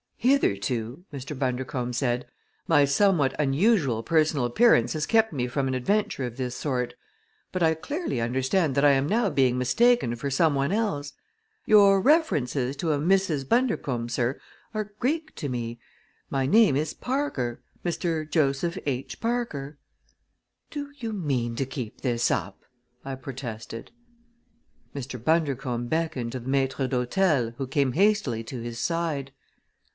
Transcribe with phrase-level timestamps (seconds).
[0.17, 1.37] "Hitherto," Mr.
[1.37, 2.27] Bundercombe said,
[2.67, 6.93] "my somewhat unusual personal appearance has kept me from an adventure of this sort,
[7.51, 11.13] but I clearly understand that I am now being mistaken for some one else.
[11.65, 13.47] Your references to a Mrs.
[13.47, 14.39] Bundercombe, sir,
[14.73, 15.79] are Greek to me.
[16.31, 18.27] My name is Parker Mr.
[18.27, 19.19] Joseph H.
[19.21, 19.77] Parker."
[20.71, 22.63] "Do you mean to keep this up?"
[23.05, 23.91] I protested.
[24.95, 25.23] Mr.
[25.23, 29.31] Bundercombe beckoned to the maître d'hôtel who came hastily to his side.